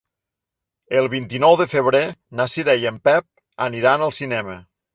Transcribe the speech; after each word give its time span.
El 1.01 1.09
vint-i-nou 1.15 1.57
de 1.59 1.67
febrer 1.75 2.01
na 2.41 2.49
Cira 2.55 2.77
i 2.85 2.89
en 2.93 2.99
Pep 3.09 3.29
aniran 3.69 4.07
al 4.09 4.19
cinema. 4.25 4.61